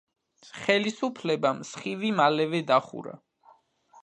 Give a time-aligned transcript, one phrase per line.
[0.61, 3.15] ხელისუფლებამ „სხივი“ მალე დახურა.